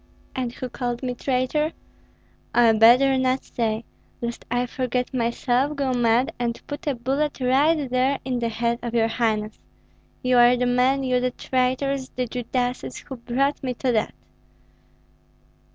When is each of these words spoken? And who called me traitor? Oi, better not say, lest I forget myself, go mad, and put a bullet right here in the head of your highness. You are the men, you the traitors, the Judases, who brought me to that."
And 0.35 0.51
who 0.53 0.67
called 0.67 1.03
me 1.03 1.13
traitor? 1.13 1.73
Oi, 2.57 2.73
better 2.73 3.19
not 3.19 3.43
say, 3.45 3.83
lest 4.19 4.45
I 4.49 4.65
forget 4.65 5.13
myself, 5.13 5.75
go 5.75 5.93
mad, 5.93 6.33
and 6.39 6.59
put 6.65 6.87
a 6.87 6.95
bullet 6.95 7.39
right 7.39 7.77
here 7.77 8.17
in 8.25 8.39
the 8.39 8.49
head 8.49 8.79
of 8.81 8.95
your 8.95 9.09
highness. 9.09 9.59
You 10.23 10.39
are 10.39 10.57
the 10.57 10.65
men, 10.65 11.03
you 11.03 11.19
the 11.19 11.29
traitors, 11.29 12.09
the 12.15 12.25
Judases, 12.25 12.97
who 12.97 13.15
brought 13.17 13.61
me 13.61 13.75
to 13.75 13.91
that." 13.91 14.15